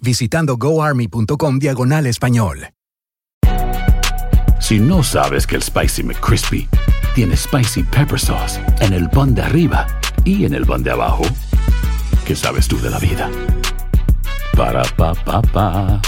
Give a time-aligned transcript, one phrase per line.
[0.00, 2.68] visitando goarmy.com diagonal español.
[4.60, 6.68] Si no sabes que el Spicy McCrispy
[7.14, 9.86] tiene Spicy Pepper Sauce en el pan de arriba
[10.24, 11.24] y en el pan de abajo,
[12.26, 13.30] ¿qué sabes tú de la vida?
[14.56, 16.00] Para, pa, pa, pa.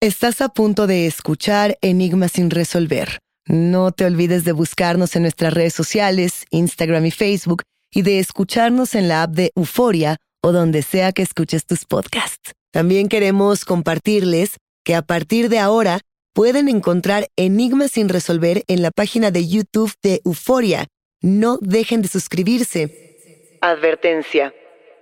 [0.00, 3.20] Estás a punto de escuchar Enigmas sin resolver.
[3.46, 8.94] No te olvides de buscarnos en nuestras redes sociales, Instagram y Facebook, y de escucharnos
[8.94, 12.52] en la app de Euforia o donde sea que escuches tus podcasts.
[12.72, 16.00] También queremos compartirles que a partir de ahora
[16.34, 20.86] pueden encontrar Enigmas sin resolver en la página de YouTube de Euforia.
[21.20, 23.58] No dejen de suscribirse.
[23.60, 24.52] Advertencia.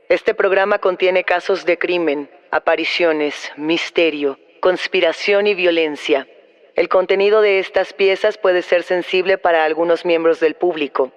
[0.08, 6.26] Este programa contiene casos de crimen, apariciones, misterio, conspiración y violencia.
[6.74, 11.12] El contenido de estas piezas puede ser sensible para algunos miembros del público.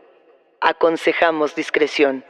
[0.61, 2.23] Aconsejamos discreción.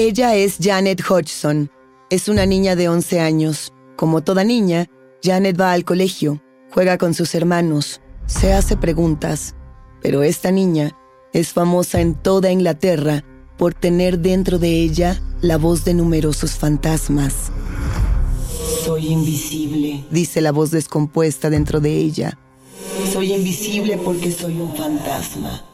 [0.00, 1.72] Ella es Janet Hodgson.
[2.08, 3.72] Es una niña de 11 años.
[3.96, 4.86] Como toda niña,
[5.24, 9.56] Janet va al colegio, juega con sus hermanos, se hace preguntas.
[10.00, 10.96] Pero esta niña
[11.32, 13.24] es famosa en toda Inglaterra
[13.56, 17.50] por tener dentro de ella la voz de numerosos fantasmas.
[18.84, 22.38] Soy invisible, dice la voz descompuesta dentro de ella.
[23.12, 25.64] Soy invisible porque soy un fantasma.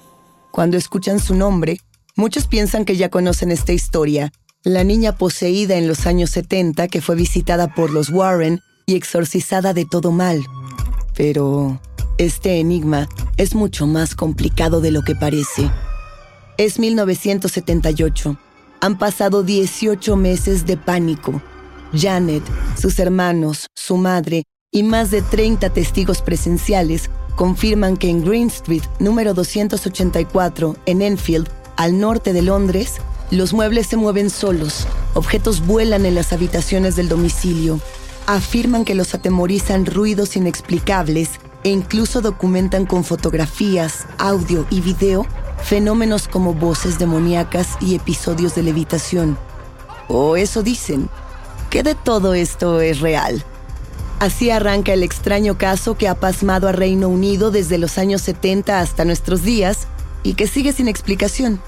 [0.50, 1.78] Cuando escuchan su nombre,
[2.16, 4.32] muchos piensan que ya conocen esta historia.
[4.62, 9.74] La niña poseída en los años 70 que fue visitada por los Warren y exorcizada
[9.74, 10.42] de todo mal.
[11.16, 11.80] Pero
[12.18, 15.70] este enigma es mucho más complicado de lo que parece.
[16.56, 18.38] Es 1978.
[18.80, 21.42] Han pasado 18 meses de pánico.
[21.92, 22.42] Janet,
[22.80, 28.82] sus hermanos, su madre y más de 30 testigos presenciales confirman que en Green Street,
[28.98, 32.94] número 284, en Enfield, al norte de Londres,
[33.30, 37.80] los muebles se mueven solos, objetos vuelan en las habitaciones del domicilio,
[38.26, 41.30] afirman que los atemorizan ruidos inexplicables
[41.62, 45.26] e incluso documentan con fotografías, audio y video
[45.64, 49.38] fenómenos como voces demoníacas y episodios de levitación.
[50.08, 51.08] O eso dicen.
[51.70, 53.42] ¿Qué de todo esto es real?
[54.20, 58.78] Así arranca el extraño caso que ha pasmado a Reino Unido desde los años 70
[58.78, 59.88] hasta nuestros días
[60.24, 61.60] y que sigue sin explicación.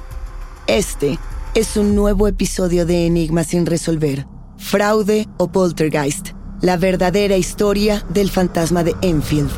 [0.67, 1.21] Este
[1.55, 4.27] es un nuevo episodio de Enigma sin resolver.
[4.57, 6.31] Fraude o poltergeist.
[6.61, 9.51] La verdadera historia del fantasma de Enfield.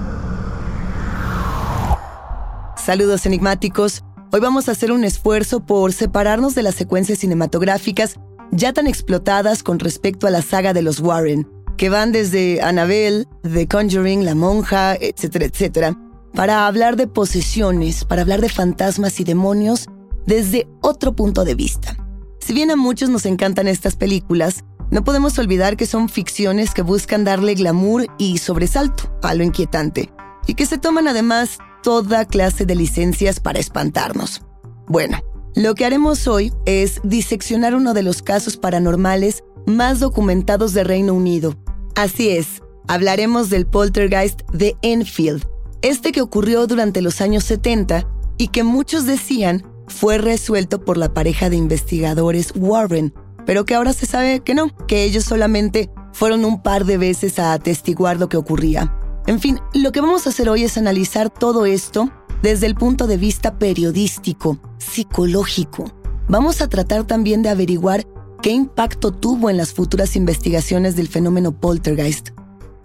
[2.76, 4.02] Saludos enigmáticos.
[4.32, 8.16] Hoy vamos a hacer un esfuerzo por separarnos de las secuencias cinematográficas
[8.50, 13.26] ya tan explotadas con respecto a la saga de los Warren, que van desde Annabelle,
[13.42, 15.96] The Conjuring, La Monja, etcétera, etcétera,
[16.34, 19.86] para hablar de posesiones, para hablar de fantasmas y demonios
[20.26, 21.96] desde otro punto de vista.
[22.40, 26.82] Si bien a muchos nos encantan estas películas, no podemos olvidar que son ficciones que
[26.82, 30.10] buscan darle glamour y sobresalto a lo inquietante,
[30.46, 34.42] y que se toman además toda clase de licencias para espantarnos.
[34.86, 35.18] Bueno,
[35.58, 41.14] Lo que haremos hoy es diseccionar uno de los casos paranormales más documentados de Reino
[41.14, 41.56] Unido.
[41.96, 45.44] Así es, hablaremos del poltergeist de Enfield,
[45.82, 51.14] este que ocurrió durante los años 70 y que muchos decían fue resuelto por la
[51.14, 53.14] pareja de investigadores Warren,
[53.46, 57.38] pero que ahora se sabe que no, que ellos solamente fueron un par de veces
[57.38, 58.94] a atestiguar lo que ocurría.
[59.26, 62.10] En fin, lo que vamos a hacer hoy es analizar todo esto
[62.42, 65.92] desde el punto de vista periodístico, psicológico.
[66.28, 68.06] Vamos a tratar también de averiguar
[68.42, 72.30] qué impacto tuvo en las futuras investigaciones del fenómeno poltergeist.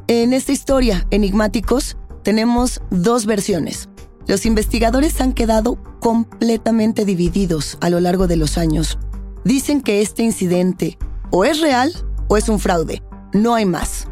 [0.08, 3.90] En esta historia, Enigmáticos, tenemos dos versiones.
[4.26, 8.98] Los investigadores han quedado completamente divididos a lo largo de los años.
[9.44, 10.98] Dicen que este incidente
[11.30, 11.94] o es real
[12.30, 13.04] o es un fraude.
[13.34, 14.08] No hay más.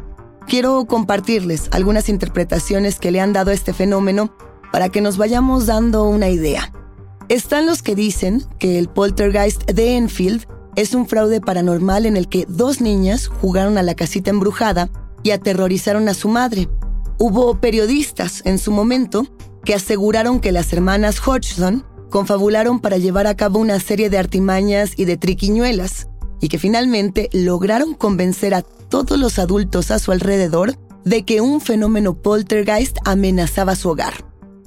[0.46, 4.34] Quiero compartirles algunas interpretaciones que le han dado a este fenómeno
[4.70, 6.72] para que nos vayamos dando una idea.
[7.28, 12.28] Están los que dicen que el poltergeist de Enfield es un fraude paranormal en el
[12.28, 14.90] que dos niñas jugaron a la casita embrujada
[15.22, 16.68] y aterrorizaron a su madre.
[17.24, 19.28] Hubo periodistas en su momento
[19.64, 24.94] que aseguraron que las hermanas Hodgson confabularon para llevar a cabo una serie de artimañas
[24.96, 26.08] y de triquiñuelas,
[26.40, 31.60] y que finalmente lograron convencer a todos los adultos a su alrededor de que un
[31.60, 34.24] fenómeno poltergeist amenazaba su hogar.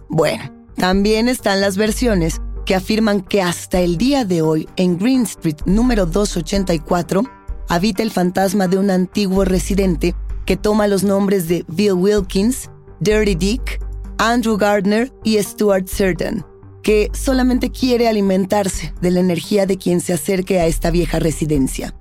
[0.07, 5.23] Bueno, también están las versiones que afirman que hasta el día de hoy en Green
[5.23, 7.21] Street número 284
[7.67, 12.69] habita el fantasma de un antiguo residente que toma los nombres de Bill Wilkins,
[12.99, 13.81] Dirty Dick,
[14.17, 16.45] Andrew Gardner y Stuart Certain,
[16.81, 21.95] que solamente quiere alimentarse de la energía de quien se acerque a esta vieja residencia.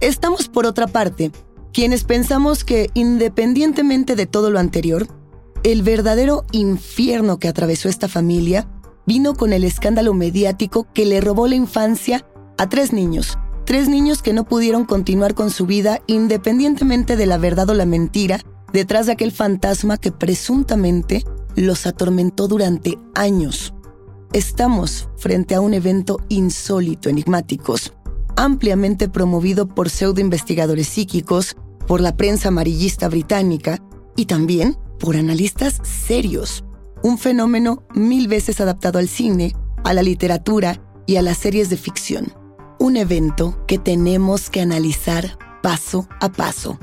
[0.00, 1.30] Estamos, por otra parte,
[1.72, 5.06] quienes pensamos que, independientemente de todo lo anterior,
[5.62, 8.66] el verdadero infierno que atravesó esta familia
[9.06, 12.24] vino con el escándalo mediático que le robó la infancia
[12.56, 17.38] a tres niños, tres niños que no pudieron continuar con su vida independientemente de la
[17.38, 18.40] verdad o la mentira
[18.72, 21.24] detrás de aquel fantasma que presuntamente
[21.56, 23.74] los atormentó durante años.
[24.32, 27.92] Estamos frente a un evento insólito, enigmáticos,
[28.36, 33.82] ampliamente promovido por pseudo investigadores psíquicos, por la prensa amarillista británica
[34.16, 36.64] y también por analistas serios.
[37.02, 41.76] Un fenómeno mil veces adaptado al cine, a la literatura y a las series de
[41.76, 42.32] ficción.
[42.82, 46.78] Un evento que tenemos que analizar paso a paso.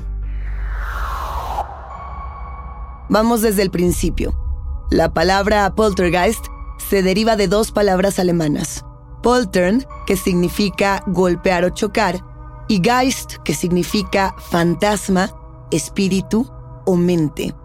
[3.08, 4.32] Vamos desde el principio.
[4.92, 6.46] La palabra poltergeist
[6.88, 8.84] se deriva de dos palabras alemanas.
[9.24, 12.24] Poltern, que significa golpear o chocar,
[12.68, 15.32] y Geist, que significa fantasma,
[15.72, 16.48] espíritu
[16.86, 17.56] o mente.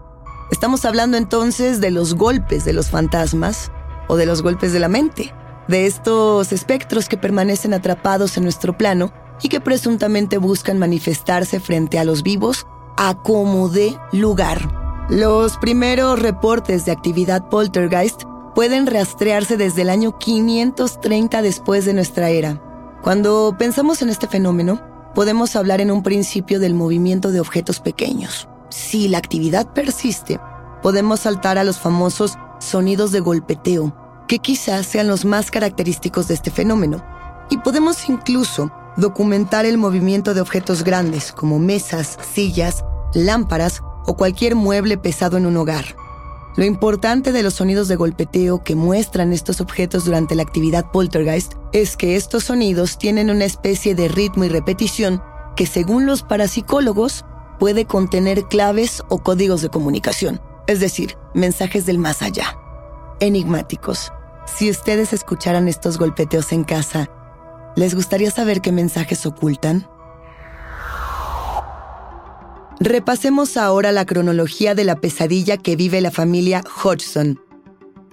[0.50, 3.70] Estamos hablando entonces de los golpes de los fantasmas
[4.08, 5.32] o de los golpes de la mente,
[5.68, 9.12] de estos espectros que permanecen atrapados en nuestro plano
[9.42, 12.66] y que presuntamente buscan manifestarse frente a los vivos
[12.96, 15.06] a como de lugar.
[15.10, 18.22] Los primeros reportes de actividad poltergeist
[18.54, 22.62] pueden rastrearse desde el año 530 después de nuestra era.
[23.02, 24.80] Cuando pensamos en este fenómeno,
[25.14, 28.48] podemos hablar en un principio del movimiento de objetos pequeños.
[28.70, 30.40] Si la actividad persiste,
[30.82, 33.94] podemos saltar a los famosos sonidos de golpeteo,
[34.26, 37.04] que quizás sean los más característicos de este fenómeno.
[37.50, 44.54] Y podemos incluso documentar el movimiento de objetos grandes como mesas, sillas, lámparas o cualquier
[44.54, 45.96] mueble pesado en un hogar.
[46.56, 51.54] Lo importante de los sonidos de golpeteo que muestran estos objetos durante la actividad poltergeist
[51.72, 55.20] es que estos sonidos tienen una especie de ritmo y repetición
[55.56, 57.24] que según los parapsicólogos
[57.58, 62.56] puede contener claves o códigos de comunicación, es decir, mensajes del más allá.
[63.20, 64.12] Enigmáticos.
[64.46, 67.10] Si ustedes escucharan estos golpeteos en casa,
[67.76, 69.88] ¿les gustaría saber qué mensajes ocultan?
[72.80, 77.40] Repasemos ahora la cronología de la pesadilla que vive la familia Hodgson.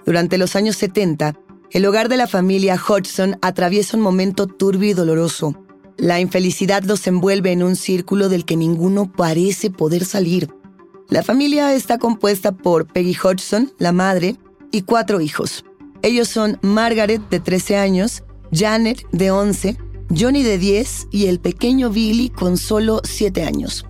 [0.06, 1.34] Durante los años 70,
[1.70, 5.56] el hogar de la familia Hodgson atraviesa un momento turbio y doloroso,
[6.02, 10.48] la infelicidad los envuelve en un círculo del que ninguno parece poder salir.
[11.08, 14.36] La familia está compuesta por Peggy Hodgson, la madre,
[14.72, 15.64] y cuatro hijos.
[16.02, 19.78] Ellos son Margaret, de 13 años, Janet, de 11,
[20.10, 23.86] Johnny, de 10, y el pequeño Billy, con solo 7 años.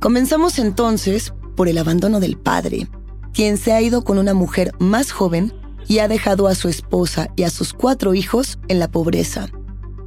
[0.00, 2.86] Comenzamos entonces por el abandono del padre,
[3.32, 5.52] quien se ha ido con una mujer más joven
[5.88, 9.48] y ha dejado a su esposa y a sus cuatro hijos en la pobreza.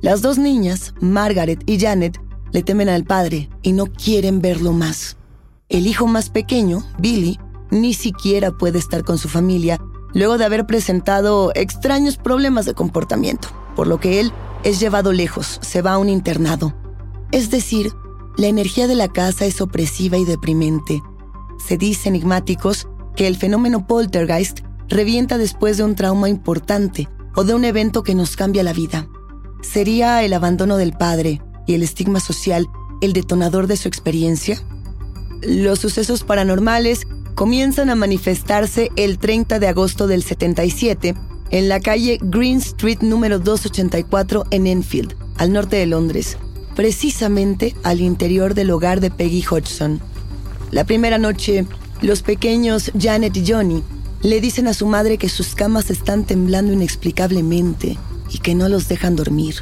[0.01, 2.19] Las dos niñas, Margaret y Janet,
[2.51, 5.17] le temen al padre y no quieren verlo más.
[5.67, 7.37] El hijo más pequeño, Billy,
[7.69, 9.79] ni siquiera puede estar con su familia
[10.13, 13.49] luego de haber presentado extraños problemas de comportamiento.
[13.75, 14.33] por lo que él
[14.65, 16.73] es llevado lejos, se va a un internado.
[17.31, 17.93] Es decir,
[18.37, 21.01] la energía de la casa es opresiva y deprimente.
[21.65, 27.53] Se dice enigmáticos que el fenómeno poltergeist revienta después de un trauma importante o de
[27.53, 29.07] un evento que nos cambia la vida.
[29.61, 32.67] ¿Sería el abandono del padre y el estigma social
[33.01, 34.59] el detonador de su experiencia?
[35.41, 37.07] Los sucesos paranormales
[37.39, 41.15] comienzan a manifestarse el 30 de agosto del 77
[41.51, 46.37] en la calle Green Street número 284 en Enfield, al norte de Londres,
[46.75, 50.01] precisamente al interior del hogar de Peggy Hodgson.
[50.71, 51.65] La primera noche,
[52.01, 53.83] los pequeños Janet y Johnny
[54.21, 57.97] le dicen a su madre que sus camas están temblando inexplicablemente
[58.29, 59.55] y que no los dejan dormir.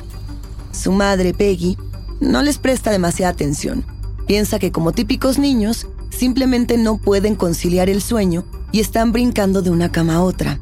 [0.71, 1.77] Su madre, Peggy,
[2.21, 3.85] no les presta demasiada atención.
[4.25, 5.85] Piensa que como típicos niños,
[6.17, 10.59] simplemente no pueden conciliar el sueño y están brincando de una cama a otra.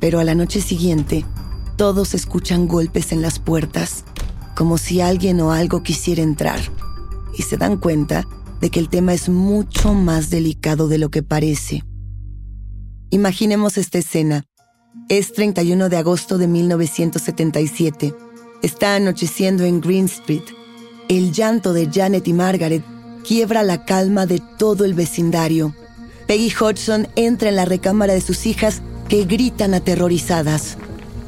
[0.00, 1.24] Pero a la noche siguiente,
[1.76, 4.04] todos escuchan golpes en las puertas,
[4.56, 6.60] como si alguien o algo quisiera entrar,
[7.36, 8.26] y se dan cuenta
[8.60, 11.84] de que el tema es mucho más delicado de lo que parece.
[13.10, 14.44] Imaginemos esta escena.
[15.08, 18.14] Es 31 de agosto de 1977.
[18.62, 20.44] Está anocheciendo en Green Street.
[21.08, 22.84] El llanto de Janet y Margaret
[23.26, 25.74] quiebra la calma de todo el vecindario.
[26.26, 30.76] Peggy Hodgson entra en la recámara de sus hijas que gritan aterrorizadas.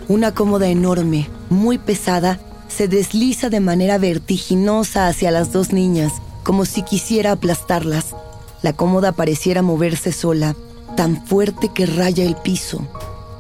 [0.08, 6.64] Una cómoda enorme, muy pesada, se desliza de manera vertiginosa hacia las dos niñas, como
[6.64, 8.14] si quisiera aplastarlas.
[8.62, 10.54] La cómoda pareciera moverse sola,
[10.96, 12.86] tan fuerte que raya el piso.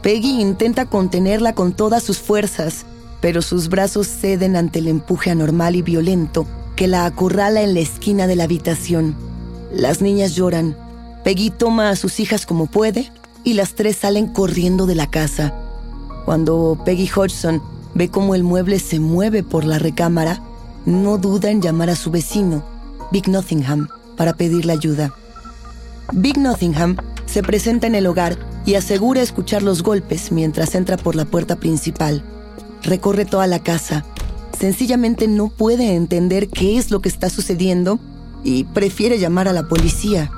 [0.02, 2.84] Peggy intenta contenerla con todas sus fuerzas,
[3.20, 7.80] pero sus brazos ceden ante el empuje anormal y violento que la acurrala en la
[7.80, 9.14] esquina de la habitación.
[9.72, 10.76] Las niñas lloran.
[11.24, 13.10] Peggy toma a sus hijas como puede
[13.44, 15.54] y las tres salen corriendo de la casa.
[16.24, 17.62] Cuando Peggy Hodgson
[17.94, 20.40] ve cómo el mueble se mueve por la recámara,
[20.86, 22.62] no duda en llamar a su vecino,
[23.10, 25.14] Big Nottingham, para pedirle ayuda.
[26.12, 28.36] Big Nottingham se presenta en el hogar
[28.66, 32.22] y asegura escuchar los golpes mientras entra por la puerta principal.
[32.82, 34.04] Recorre toda la casa.
[34.62, 37.98] Sencillamente no puede entender qué es lo que está sucediendo
[38.44, 40.30] y prefiere llamar a la policía.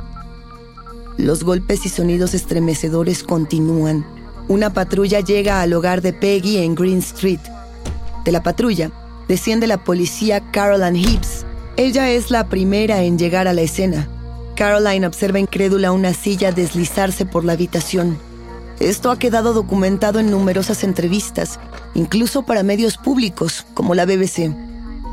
[1.18, 4.06] Los golpes y sonidos estremecedores continúan.
[4.48, 7.40] Una patrulla llega al hogar de Peggy en Green Street.
[8.24, 8.90] De la patrulla
[9.28, 11.44] desciende la policía Caroline Heaps.
[11.76, 14.08] Ella es la primera en llegar a la escena.
[14.56, 18.16] Caroline observa incrédula una silla deslizarse por la habitación.
[18.80, 21.60] Esto ha quedado documentado en numerosas entrevistas,
[21.94, 24.52] incluso para medios públicos, como la BBC.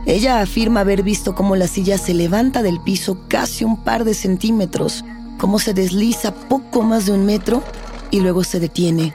[0.05, 4.15] Ella afirma haber visto cómo la silla se levanta del piso casi un par de
[4.15, 5.05] centímetros,
[5.37, 7.63] cómo se desliza poco más de un metro
[8.09, 9.13] y luego se detiene.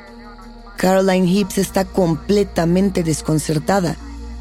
[0.76, 3.96] Caroline Hibbs está completamente desconcertada.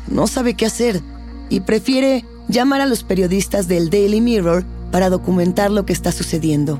[0.07, 1.01] No sabe qué hacer
[1.49, 6.79] y prefiere llamar a los periodistas del Daily Mirror para documentar lo que está sucediendo.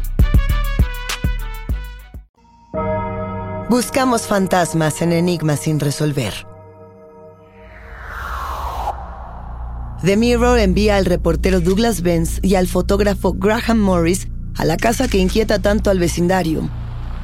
[3.71, 6.33] Buscamos fantasmas en enigmas sin resolver.
[10.03, 15.07] The Mirror envía al reportero Douglas Benz y al fotógrafo Graham Morris a la casa
[15.07, 16.69] que inquieta tanto al vecindario.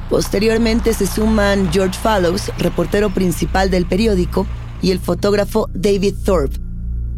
[0.08, 4.46] Posteriormente se suman George Fallows, reportero principal del periódico,
[4.80, 6.56] y el fotógrafo David Thorpe.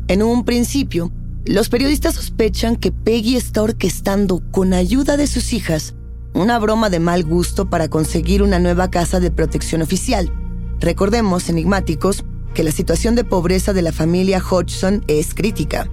[0.08, 1.12] En un principio,
[1.44, 5.94] los periodistas sospechan que Peggy está orquestando, con ayuda de sus hijas,
[6.32, 10.32] una broma de mal gusto para conseguir una nueva casa de protección oficial.
[10.78, 15.88] Recordemos, enigmáticos, que la situación de pobreza de la familia Hodgson es crítica.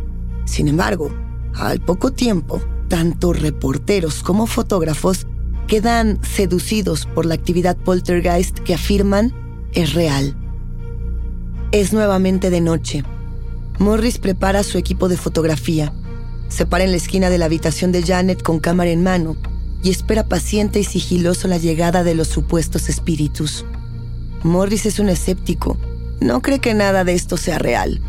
[0.45, 1.11] Sin embargo,
[1.53, 5.27] al poco tiempo, tanto reporteros como fotógrafos
[5.67, 9.33] quedan seducidos por la actividad poltergeist que afirman
[9.73, 10.35] es real.
[11.71, 13.03] Es nuevamente de noche.
[13.77, 15.93] Morris prepara su equipo de fotografía.
[16.47, 19.35] Se para en la esquina de la habitación de Janet con cámara en mano
[19.83, 23.65] y espera paciente y sigiloso la llegada de los supuestos espíritus.
[24.43, 25.77] Morris es un escéptico.
[26.19, 28.01] No cree que nada de esto sea real,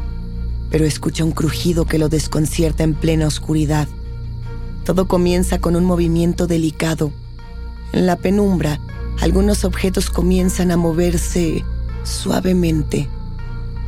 [0.71, 3.89] pero escucha un crujido que lo desconcierta en plena oscuridad.
[4.85, 7.13] Todo comienza con un movimiento delicado.
[7.93, 8.81] En la penumbra,
[9.21, 11.65] algunos objetos comienzan a moverse
[12.05, 13.09] suavemente.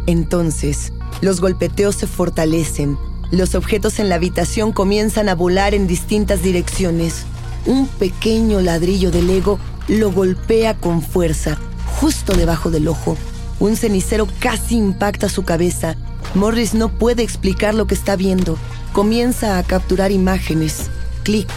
[0.06, 2.98] Entonces, los golpeteos se fortalecen.
[3.30, 7.26] Los objetos en la habitación comienzan a volar en distintas direcciones.
[7.66, 11.58] Un pequeño ladrillo de Lego lo golpea con fuerza,
[12.00, 13.16] justo debajo del ojo.
[13.58, 15.96] Un cenicero casi impacta su cabeza.
[16.34, 18.56] Morris no puede explicar lo que está viendo.
[18.92, 20.88] Comienza a capturar imágenes.
[21.22, 21.50] Clic,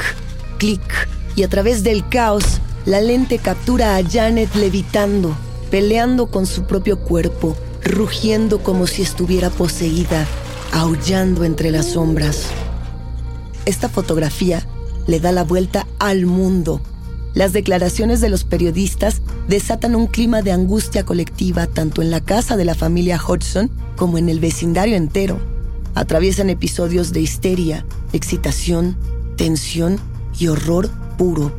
[0.57, 0.81] clic.
[1.35, 2.43] Y a través del caos,
[2.85, 5.35] la lente captura a Janet levitando,
[5.71, 10.27] peleando con su propio cuerpo, rugiendo como si estuviera poseída,
[10.73, 12.47] aullando entre las sombras.
[13.65, 14.67] Esta fotografía
[15.07, 16.81] le da la vuelta al mundo.
[17.33, 22.57] Las declaraciones de los periodistas desatan un clima de angustia colectiva tanto en la casa
[22.57, 25.39] de la familia Hodgson como en el vecindario entero.
[25.95, 28.95] Atraviesan episodios de histeria, excitación,
[29.35, 29.99] tensión
[30.37, 31.51] y horror puro.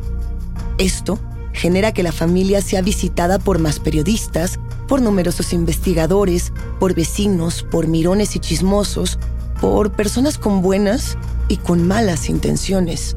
[0.77, 1.19] Esto
[1.51, 7.87] genera que la familia sea visitada por más periodistas, por numerosos investigadores, por vecinos, por
[7.87, 9.19] mirones y chismosos,
[9.59, 13.15] por personas con buenas y con malas intenciones.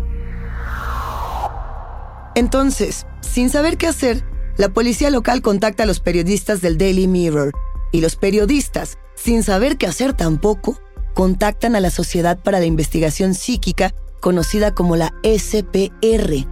[2.39, 4.23] Entonces, sin saber qué hacer,
[4.57, 7.51] la policía local contacta a los periodistas del Daily Mirror
[7.91, 10.79] y los periodistas, sin saber qué hacer tampoco,
[11.15, 16.47] contactan a la Sociedad para la Investigación Psíquica, conocida como la SPR.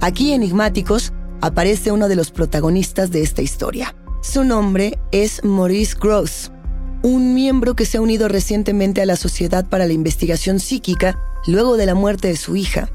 [0.00, 3.94] Aquí, enigmáticos, aparece uno de los protagonistas de esta historia.
[4.22, 6.50] Su nombre es Maurice Gross,
[7.02, 11.76] un miembro que se ha unido recientemente a la Sociedad para la Investigación Psíquica luego
[11.76, 12.88] de la muerte de su hija.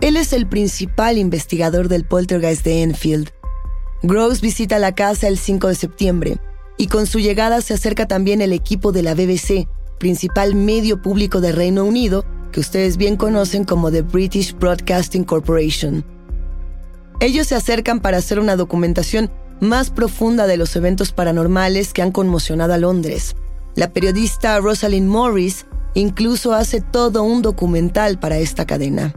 [0.00, 3.30] Él es el principal investigador del poltergeist de Enfield.
[4.02, 6.38] Gross visita la casa el 5 de septiembre
[6.78, 11.42] y con su llegada se acerca también el equipo de la BBC, principal medio público
[11.42, 16.02] de Reino Unido, que ustedes bien conocen como The British Broadcasting Corporation.
[17.20, 22.10] Ellos se acercan para hacer una documentación más profunda de los eventos paranormales que han
[22.10, 23.36] conmocionado a Londres.
[23.74, 29.14] La periodista Rosalind Morris incluso hace todo un documental para esta cadena.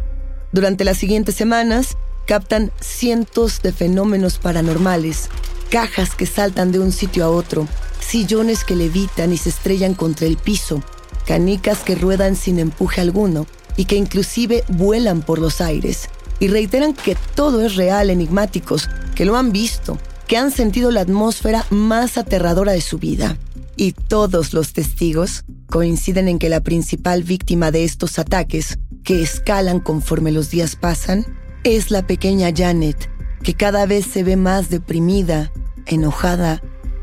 [0.54, 5.30] Durante las siguientes semanas, captan cientos de fenómenos paranormales,
[5.72, 7.68] cajas que saltan de un sitio a otro,
[8.00, 10.84] sillones que levitan y se estrellan contra el piso,
[11.26, 16.08] canicas que ruedan sin empuje alguno y que inclusive vuelan por los aires.
[16.40, 21.02] Y reiteran que todo es real, enigmáticos, que lo han visto, que han sentido la
[21.02, 23.38] atmósfera más aterradora de su vida.
[23.76, 29.80] Y todos los testigos coinciden en que la principal víctima de estos ataques, que escalan
[29.80, 31.26] conforme los días pasan,
[31.64, 33.10] es la pequeña Janet,
[33.44, 35.52] que cada vez se ve más deprimida,
[35.86, 36.62] enojada,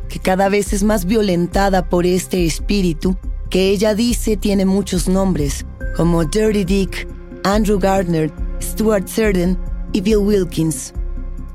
[0.09, 3.17] que cada vez es más violentada por este espíritu
[3.51, 7.09] que ella dice tiene muchos nombres, como Dirty Dick,
[7.45, 8.33] Andrew Gardner,
[8.63, 9.59] Stuart Cerden
[9.93, 10.95] y Bill Wilkins.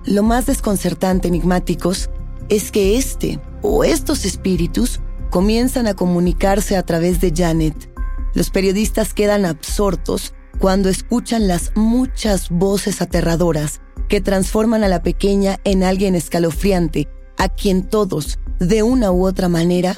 [0.06, 2.10] Lo más desconcertante, enigmáticos,
[2.50, 7.90] es que este o estos espíritus comienzan a comunicarse a través de Janet.
[8.36, 15.60] Los periodistas quedan absortos cuando escuchan las muchas voces aterradoras que transforman a la pequeña
[15.64, 19.96] en alguien escalofriante, a quien todos, de una u otra manera,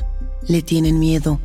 [0.47, 1.41] le tienen miedo.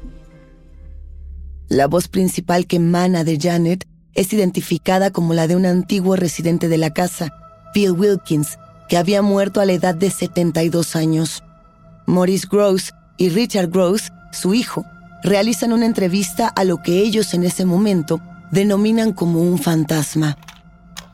[1.68, 6.68] La voz principal que emana de Janet es identificada como la de un antiguo residente
[6.68, 7.32] de la casa,
[7.74, 8.58] Bill Wilkins,
[8.90, 11.42] que había muerto a la edad de 72 años.
[12.06, 14.84] Maurice Gross y Richard Gross, su hijo,
[15.22, 20.36] realizan una entrevista a lo que ellos en ese momento denominan como un fantasma.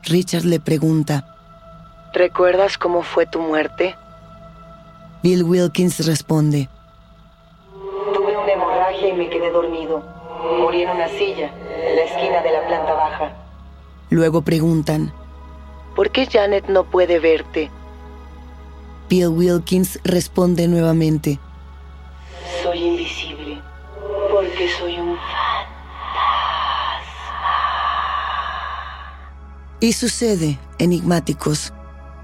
[0.05, 1.25] Richard le pregunta,
[2.15, 3.95] ¿Recuerdas cómo fue tu muerte?
[5.23, 6.69] Bill Wilkins responde,
[8.15, 10.03] Tuve una hemorragia y me quedé dormido.
[10.59, 11.53] Morí en una silla,
[11.85, 13.33] en la esquina de la planta baja.
[14.11, 15.13] Luego preguntan,
[15.95, 17.71] ¿por qué Janet no puede verte?
[19.09, 21.39] Bill Wilkins responde nuevamente.
[29.81, 31.73] Y sucede, enigmáticos,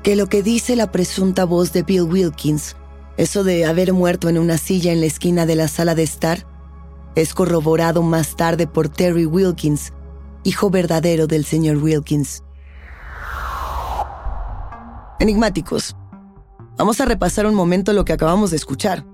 [0.02, 2.74] que lo que dice la presunta voz de Bill Wilkins,
[3.16, 6.48] eso de haber muerto en una silla en la esquina de la sala de estar,
[7.14, 9.92] es corroborado más tarde por Terry Wilkins,
[10.42, 12.42] hijo verdadero del señor Wilkins.
[15.20, 15.94] Enigmáticos,
[16.76, 19.06] vamos a repasar un momento lo que acabamos de escuchar.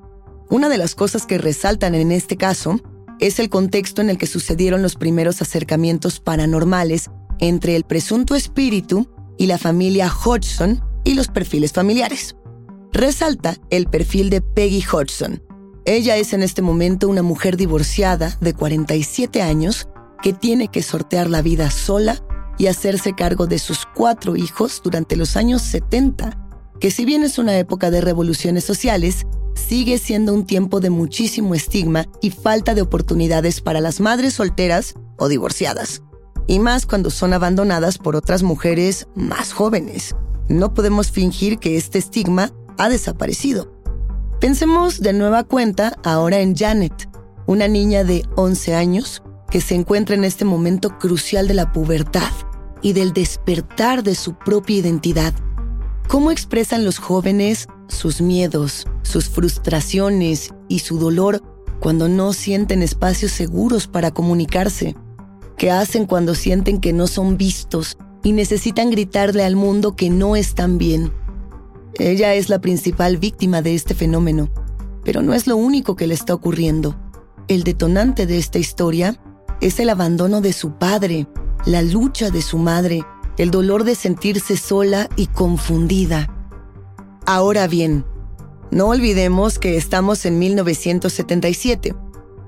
[0.49, 2.81] Una de las cosas que resaltan en este caso
[3.19, 9.09] es el contexto en el que sucedieron los primeros acercamientos paranormales entre el presunto espíritu
[9.39, 12.37] y la familia Hodgson y los perfiles familiares.
[12.93, 15.43] Resalta el perfil de Peggy Hodgson.
[15.87, 19.89] Ella es en este momento una mujer divorciada de 47 años
[20.23, 22.23] que tiene que sortear la vida sola
[22.59, 26.37] y hacerse cargo de sus cuatro hijos durante los años 70,
[26.79, 31.55] que si bien es una época de revoluciones sociales, sigue siendo un tiempo de muchísimo
[31.55, 36.03] estigma y falta de oportunidades para las madres solteras o divorciadas
[36.51, 40.17] y más cuando son abandonadas por otras mujeres más jóvenes.
[40.49, 43.73] No podemos fingir que este estigma ha desaparecido.
[44.41, 47.09] Pensemos de nueva cuenta ahora en Janet,
[47.47, 52.33] una niña de 11 años que se encuentra en este momento crucial de la pubertad
[52.83, 55.33] y del despertar de su propia identidad.
[56.09, 61.45] ¿Cómo expresan los jóvenes sus miedos, sus frustraciones y su dolor
[61.79, 64.97] cuando no sienten espacios seguros para comunicarse?
[65.61, 70.35] ¿Qué hacen cuando sienten que no son vistos y necesitan gritarle al mundo que no
[70.35, 71.13] están bien.
[71.99, 74.49] Ella es la principal víctima de este fenómeno,
[75.05, 76.97] pero no es lo único que le está ocurriendo.
[77.47, 79.21] El detonante de esta historia
[79.61, 81.27] es el abandono de su padre,
[81.67, 83.05] la lucha de su madre,
[83.37, 86.35] el dolor de sentirse sola y confundida.
[87.27, 88.07] Ahora bien,
[88.71, 91.95] no olvidemos que estamos en 1977.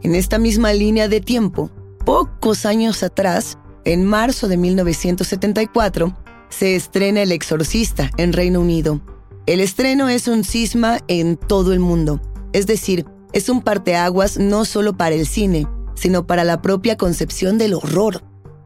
[0.02, 1.70] En esta misma línea de tiempo,
[2.04, 6.16] Pocos años atrás, en marzo de 1974,
[6.48, 9.00] se estrena El Exorcista en Reino Unido.
[9.46, 12.20] El estreno es un cisma en todo el mundo,
[12.52, 17.56] es decir, es un parteaguas no solo para el cine, sino para la propia concepción
[17.56, 18.24] del horror.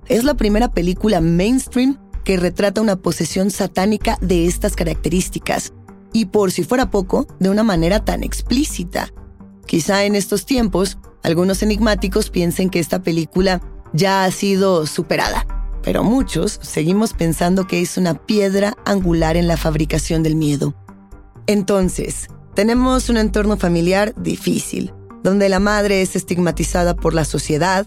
[0.09, 5.75] Es la primera película mainstream que retrata una posesión satánica de estas características,
[6.15, 9.13] y por si fuera poco, de una manera tan explícita.
[9.67, 13.61] Quizá en estos tiempos algunos enigmáticos piensen que esta película
[13.93, 15.47] ya ha sido superada,
[15.83, 20.75] pero muchos seguimos pensando que es una piedra angular en la fabricación del miedo.
[21.47, 27.87] Entonces, tenemos un entorno familiar difícil, donde la madre es estigmatizada por la sociedad,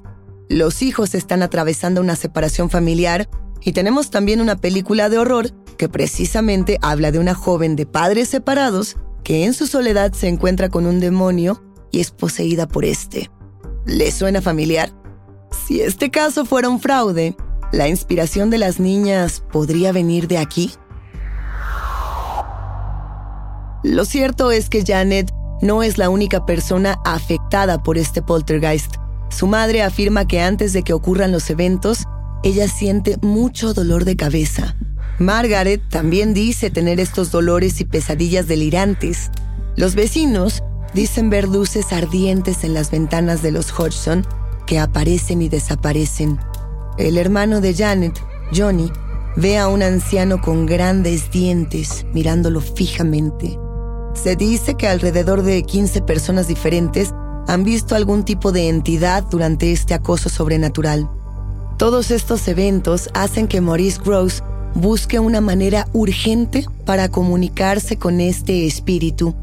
[0.50, 3.30] los hijos están atravesando una separación familiar
[3.62, 8.30] y tenemos también una película de horror que precisamente habla de una joven de padres
[8.30, 13.30] separados que en su soledad se encuentra con un demonio y es poseída por este.
[13.86, 14.91] ¿Le suena familiar?
[15.67, 17.36] Si este caso fuera un fraude,
[17.71, 20.71] ¿la inspiración de las niñas podría venir de aquí?
[23.84, 28.95] Lo cierto es que Janet no es la única persona afectada por este poltergeist.
[29.30, 32.04] Su madre afirma que antes de que ocurran los eventos,
[32.43, 34.75] ella siente mucho dolor de cabeza.
[35.17, 39.32] Margaret también dice tener estos dolores y pesadillas delirantes.
[39.75, 44.25] Los vecinos Dicen ver luces ardientes en las ventanas de los Hodgson
[44.65, 46.39] que aparecen y desaparecen.
[46.97, 48.19] El hermano de Janet,
[48.56, 48.91] Johnny,
[49.36, 53.60] ve a un anciano con grandes dientes mirándolo fijamente.
[54.15, 57.13] Se dice que alrededor de 15 personas diferentes
[57.47, 61.10] han visto algún tipo de entidad durante este acoso sobrenatural.
[61.78, 68.67] Todos estos eventos hacen que Maurice Gross busque una manera urgente para comunicarse con este
[68.67, 69.36] espíritu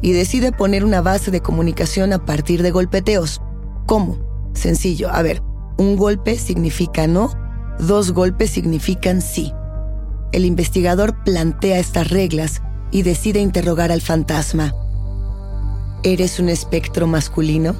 [0.00, 3.40] y decide poner una base de comunicación a partir de golpeteos.
[3.86, 4.18] ¿Cómo?
[4.54, 5.10] Sencillo.
[5.10, 5.42] A ver,
[5.76, 7.32] un golpe significa no,
[7.78, 9.52] dos golpes significan sí.
[10.32, 14.74] El investigador plantea estas reglas y decide interrogar al fantasma.
[16.02, 17.74] ¿Eres un espectro masculino?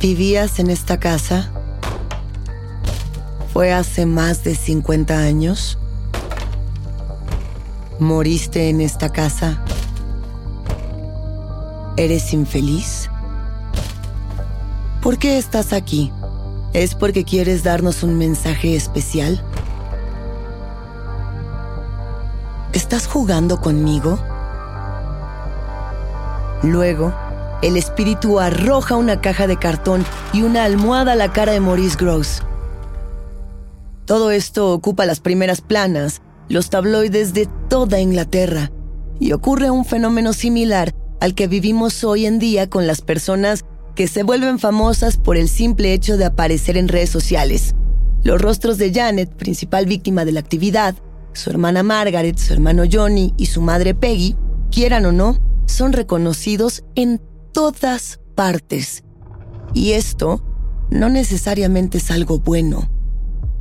[0.00, 1.50] ¿Vivías en esta casa?
[3.52, 5.78] ¿Fue hace más de 50 años?
[8.00, 9.62] ¿Moriste en esta casa?
[11.96, 13.08] ¿Eres infeliz?
[15.00, 16.12] ¿Por qué estás aquí?
[16.72, 19.40] ¿Es porque quieres darnos un mensaje especial?
[22.72, 24.18] ¿Estás jugando conmigo?
[26.64, 27.14] Luego,
[27.62, 31.96] el espíritu arroja una caja de cartón y una almohada a la cara de Maurice
[31.96, 32.42] Gross.
[34.04, 36.22] Todo esto ocupa las primeras planas,
[36.54, 38.70] los tabloides de toda Inglaterra,
[39.18, 43.64] y ocurre un fenómeno similar al que vivimos hoy en día con las personas
[43.96, 47.74] que se vuelven famosas por el simple hecho de aparecer en redes sociales.
[48.22, 50.94] Los rostros de Janet, principal víctima de la actividad,
[51.32, 54.36] su hermana Margaret, su hermano Johnny y su madre Peggy,
[54.70, 57.20] quieran o no, son reconocidos en
[57.52, 59.02] todas partes.
[59.72, 60.40] Y esto
[60.88, 62.93] no necesariamente es algo bueno.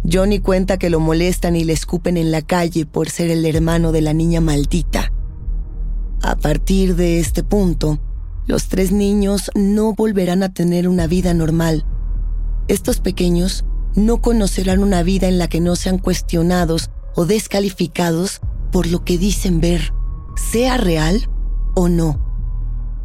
[0.10, 3.92] Johnny cuenta que lo molestan y le escupen en la calle por ser el hermano
[3.92, 5.12] de la niña maldita.
[6.22, 8.00] A partir de este punto,
[8.46, 11.86] los tres niños no volverán a tener una vida normal.
[12.68, 13.64] Estos pequeños
[13.96, 19.18] no conocerán una vida en la que no sean cuestionados o descalificados por lo que
[19.18, 19.94] dicen ver,
[20.36, 21.30] sea real
[21.76, 22.20] o no.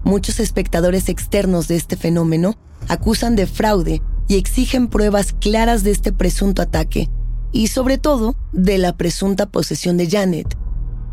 [0.02, 2.56] Muchos espectadores externos de este fenómeno
[2.88, 7.09] acusan de fraude y exigen pruebas claras de este presunto ataque
[7.51, 10.57] y sobre todo de la presunta posesión de Janet.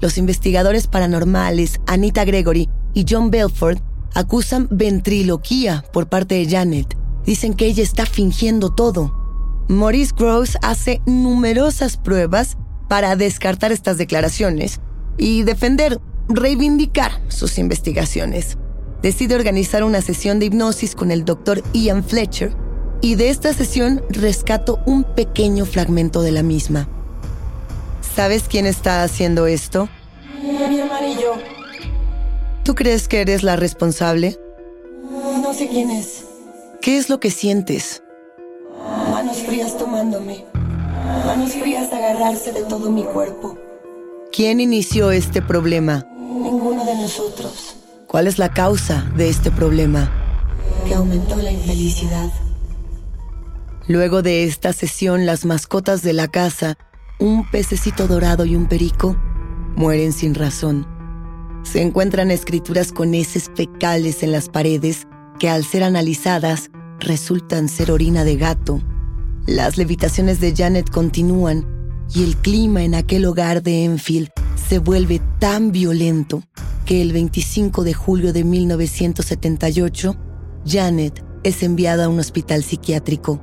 [0.01, 3.79] Los investigadores paranormales Anita Gregory y John Belford
[4.13, 6.97] acusan ventriloquía por parte de Janet.
[7.25, 9.65] Dicen que ella está fingiendo todo.
[9.67, 14.79] Maurice Gross hace numerosas pruebas para descartar estas declaraciones
[15.17, 18.57] y defender, reivindicar sus investigaciones.
[19.01, 22.64] Decide organizar una sesión de hipnosis con el doctor Ian Fletcher
[23.01, 26.87] y de esta sesión rescato un pequeño fragmento de la misma.
[28.15, 29.89] ¿Sabes quién está haciendo esto?
[30.41, 31.33] Mi hermano y yo.
[32.63, 34.39] ¿Tú crees que eres la responsable?
[35.41, 36.23] No sé quién es.
[36.81, 38.01] ¿Qué es lo que sientes?
[39.11, 40.45] Manos frías tomándome.
[41.25, 43.57] Manos frías agarrarse de todo mi cuerpo.
[44.31, 46.05] ¿Quién inició este problema?
[46.19, 47.75] Ninguno de nosotros.
[48.07, 50.11] ¿Cuál es la causa de este problema?
[50.87, 52.29] Que aumentó la infelicidad.
[53.87, 56.75] Luego de esta sesión, las mascotas de la casa,
[57.19, 59.15] un pececito dorado y un perico,
[59.75, 60.87] mueren sin razón.
[61.63, 65.07] Se encuentran escrituras con heces fecales en las paredes
[65.39, 68.81] que al ser analizadas resultan ser orina de gato.
[69.45, 71.65] Las levitaciones de Janet continúan
[72.13, 74.29] y el clima en aquel hogar de Enfield
[74.67, 76.41] se vuelve tan violento
[76.85, 80.15] que el 25 de julio de 1978,
[80.65, 83.41] Janet es enviada a un hospital psiquiátrico.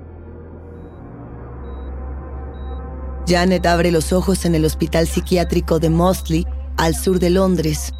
[3.32, 7.94] Janet abre los ojos en el hospital psiquiátrico de Mostley, al sur de Londres.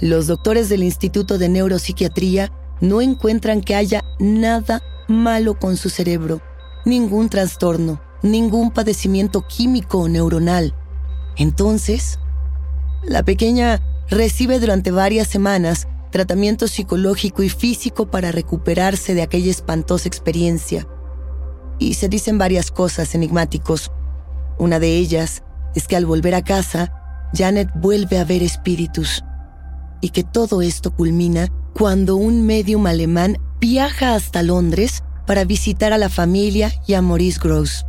[0.00, 6.40] Los doctores del Instituto de Neuropsiquiatría no encuentran que haya nada malo con su cerebro,
[6.86, 10.74] ningún trastorno, ningún padecimiento químico o neuronal.
[11.36, 12.18] Entonces,
[13.02, 20.08] la pequeña recibe durante varias semanas tratamiento psicológico y físico para recuperarse de aquella espantosa
[20.08, 20.88] experiencia.
[21.78, 23.92] Y se dicen varias cosas enigmáticos.
[24.60, 25.42] Una de ellas
[25.74, 26.92] es que al volver a casa,
[27.32, 29.24] Janet vuelve a ver espíritus.
[30.02, 35.98] Y que todo esto culmina cuando un medium alemán viaja hasta Londres para visitar a
[35.98, 37.86] la familia y a Maurice Gross.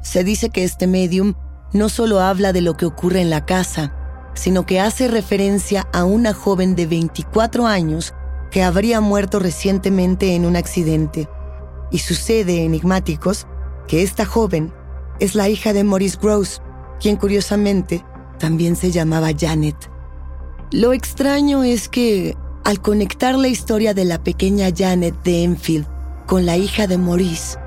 [0.00, 1.34] Se dice que este medium
[1.72, 3.92] no solo habla de lo que ocurre en la casa,
[4.34, 8.14] sino que hace referencia a una joven de 24 años
[8.52, 11.28] que habría muerto recientemente en un accidente.
[11.90, 13.48] Y sucede, enigmáticos,
[13.88, 14.72] que esta joven
[15.20, 16.60] es la hija de Maurice Gross,
[17.00, 18.04] quien curiosamente
[18.38, 19.90] también se llamaba Janet.
[20.72, 25.86] Lo extraño es que, al conectar la historia de la pequeña Janet de Enfield
[26.26, 27.58] con la hija de Maurice,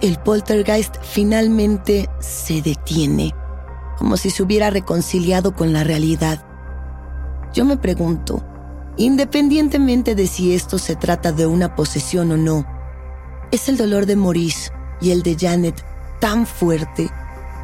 [0.00, 3.32] el poltergeist finalmente se detiene,
[3.98, 6.44] como si se hubiera reconciliado con la realidad.
[7.52, 8.42] Yo me pregunto,
[8.96, 12.66] independientemente de si esto se trata de una posesión o no,
[13.52, 15.84] ¿es el dolor de Maurice y el de Janet
[16.20, 17.10] tan fuerte,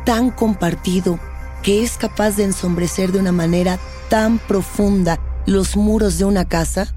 [0.04, 1.20] tan compartido,
[1.62, 6.94] que es capaz de ensombrecer de una manera tan profunda los muros de una casa?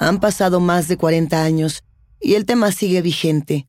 [0.00, 1.82] Han pasado más de 40 años
[2.20, 3.68] y el tema sigue vigente.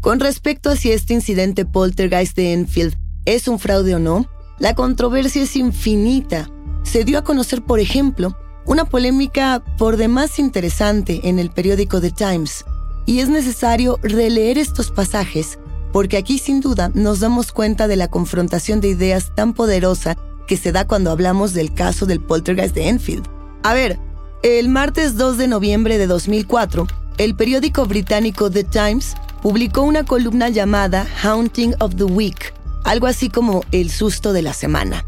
[0.00, 4.74] Con respecto a si este incidente poltergeist de Enfield es un fraude o no, la
[4.74, 6.50] controversia es infinita.
[6.82, 12.10] Se dio a conocer, por ejemplo, una polémica por demás interesante en el periódico The
[12.10, 12.64] Times,
[13.08, 15.58] y es necesario releer estos pasajes,
[15.94, 20.58] porque aquí sin duda nos damos cuenta de la confrontación de ideas tan poderosa que
[20.58, 23.26] se da cuando hablamos del caso del poltergeist de Enfield.
[23.62, 23.98] A ver,
[24.42, 30.50] el martes 2 de noviembre de 2004, el periódico británico The Times publicó una columna
[30.50, 32.52] llamada Haunting of the Week,
[32.84, 35.06] algo así como el susto de la semana.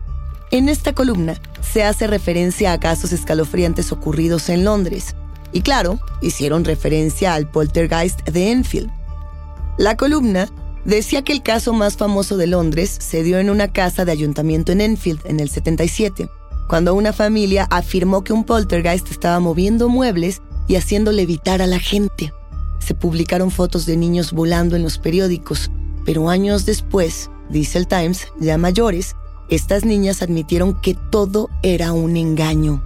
[0.50, 5.14] En esta columna se hace referencia a casos escalofriantes ocurridos en Londres,
[5.52, 8.90] y claro, hicieron referencia al poltergeist de Enfield.
[9.78, 10.48] La columna
[10.84, 14.72] decía que el caso más famoso de Londres se dio en una casa de ayuntamiento
[14.72, 16.28] en Enfield en el 77,
[16.68, 21.80] cuando una familia afirmó que un poltergeist estaba moviendo muebles y haciendo levitar a la
[21.80, 22.32] gente.
[22.78, 25.70] Se publicaron fotos de niños volando en los periódicos,
[26.04, 29.16] pero años después, dice el Times, ya mayores,
[29.48, 32.82] estas niñas admitieron que todo era un engaño.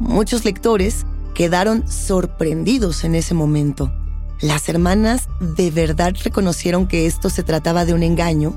[0.00, 1.06] Muchos lectores
[1.38, 3.92] quedaron sorprendidos en ese momento.
[4.40, 8.56] Las hermanas de verdad reconocieron que esto se trataba de un engaño.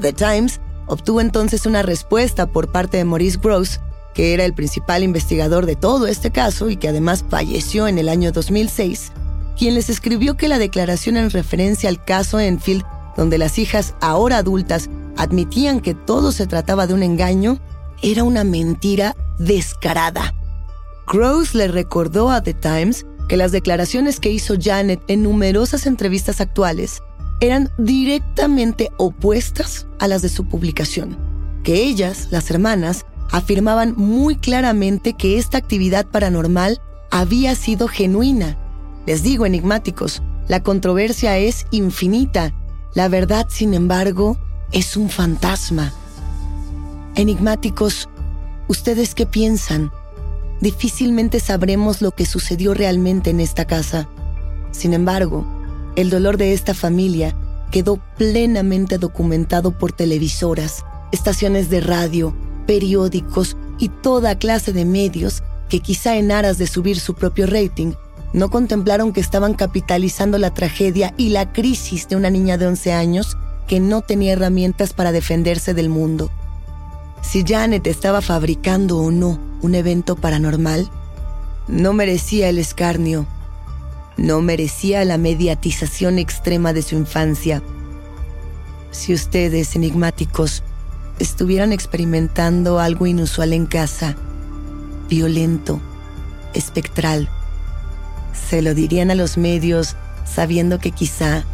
[0.00, 3.80] The Times obtuvo entonces una respuesta por parte de Maurice Gross,
[4.14, 8.08] que era el principal investigador de todo este caso y que además falleció en el
[8.08, 9.12] año 2006,
[9.58, 12.84] quien les escribió que la declaración en referencia al caso Enfield,
[13.18, 17.60] donde las hijas ahora adultas admitían que todo se trataba de un engaño,
[18.00, 20.35] era una mentira descarada.
[21.06, 26.40] Gross le recordó a The Times que las declaraciones que hizo Janet en numerosas entrevistas
[26.40, 27.02] actuales
[27.40, 31.16] eran directamente opuestas a las de su publicación,
[31.62, 38.56] que ellas, las hermanas, afirmaban muy claramente que esta actividad paranormal había sido genuina.
[39.06, 42.52] Les digo, enigmáticos, la controversia es infinita.
[42.94, 44.38] La verdad, sin embargo,
[44.72, 45.92] es un fantasma.
[47.14, 48.08] Enigmáticos,
[48.68, 49.90] ¿ustedes qué piensan?
[50.60, 54.08] Difícilmente sabremos lo que sucedió realmente en esta casa.
[54.70, 55.46] Sin embargo,
[55.96, 57.34] el dolor de esta familia
[57.70, 62.34] quedó plenamente documentado por televisoras, estaciones de radio,
[62.66, 67.92] periódicos y toda clase de medios que quizá en aras de subir su propio rating,
[68.32, 72.92] no contemplaron que estaban capitalizando la tragedia y la crisis de una niña de 11
[72.92, 76.30] años que no tenía herramientas para defenderse del mundo.
[77.22, 80.90] Si Janet estaba fabricando o no un evento paranormal,
[81.68, 83.26] no merecía el escarnio,
[84.16, 87.62] no merecía la mediatización extrema de su infancia.
[88.90, 90.62] Si ustedes, enigmáticos,
[91.18, 94.16] estuvieran experimentando algo inusual en casa,
[95.08, 95.80] violento,
[96.54, 97.28] espectral,
[98.48, 101.44] ¿se lo dirían a los medios sabiendo que quizá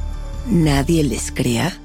[0.47, 1.82] nadie les crea?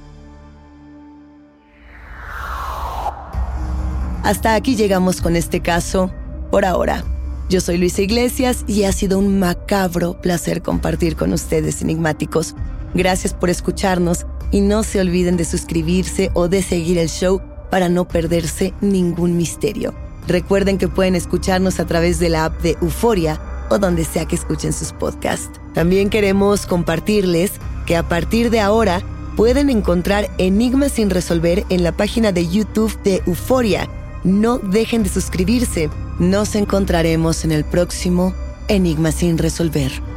[4.28, 6.12] Hasta aquí llegamos con este caso
[6.52, 7.06] por ahora.
[7.48, 12.54] Yo soy Luisa Iglesias y ha sido un macabro placer compartir con ustedes enigmáticos.
[12.94, 17.88] Gracias por escucharnos y no se olviden de suscribirse o de seguir el show para
[17.88, 19.94] no perderse ningún misterio.
[20.28, 24.36] Recuerden que pueden escucharnos a través de la app de Euforia o donde sea que
[24.36, 25.58] escuchen sus podcasts.
[25.74, 27.54] También queremos compartirles
[27.86, 29.02] que a partir de ahora
[29.38, 33.88] pueden encontrar Enigmas sin resolver en la página de YouTube de Euforia
[34.28, 35.90] no dejen de suscribirse.
[36.20, 38.34] Nos encontraremos en el próximo
[38.68, 40.17] Enigma sin resolver.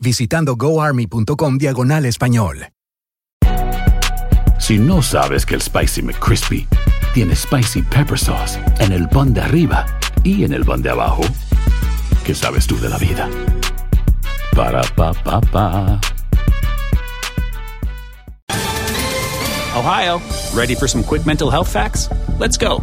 [0.00, 2.70] visitando goarmy.com diagonal español.
[4.58, 6.68] Si no sabes que el Spicy McCrispy
[7.14, 9.86] tiene Spicy Pepper Sauce en el pan de arriba
[10.22, 11.22] y en el pan de abajo,
[12.24, 13.28] ¿qué sabes tú de la vida?
[14.54, 16.00] Para, pa, pa, pa.
[19.74, 20.20] Ohio,
[20.54, 22.08] ready for some quick mental health facts?
[22.38, 22.82] Let's go.